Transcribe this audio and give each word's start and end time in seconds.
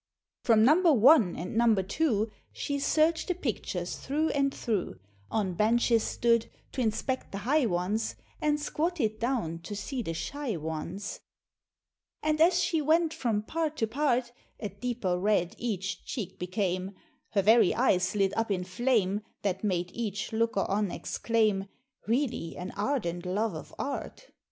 From 0.43 0.65
number 0.65 0.91
one 0.91 1.35
and 1.35 1.55
number 1.55 1.83
two, 1.83 2.31
She 2.51 2.79
searched 2.79 3.27
the 3.27 3.35
pictures 3.35 3.97
through 3.97 4.29
and 4.29 4.51
through, 4.51 4.95
On 5.29 5.53
benches 5.53 6.01
stood, 6.01 6.47
to 6.71 6.81
inspect 6.81 7.31
the 7.31 7.37
high 7.45 7.67
ones, 7.67 8.15
And 8.41 8.59
squatted 8.59 9.19
down 9.19 9.59
to 9.59 9.75
see 9.75 10.01
the 10.01 10.15
shy 10.15 10.57
ones. 10.57 11.19
And 12.23 12.41
as 12.41 12.63
she 12.63 12.81
went 12.81 13.13
from 13.13 13.43
part 13.43 13.77
to 13.77 13.85
part, 13.85 14.31
A 14.59 14.69
deeper 14.69 15.19
red 15.19 15.53
each 15.59 16.03
cheek 16.03 16.39
became, 16.39 16.93
Her 17.33 17.43
very 17.43 17.75
eyes 17.75 18.15
lit 18.15 18.35
up 18.35 18.49
in 18.49 18.63
flame, 18.63 19.21
That 19.43 19.63
made 19.63 19.91
each 19.93 20.33
looker 20.33 20.65
on 20.67 20.89
exclaim, 20.89 21.67
"Really 22.07 22.57
an 22.57 22.71
ardent 22.71 23.23
love 23.27 23.53
of 23.53 23.71
art!" 23.77 24.31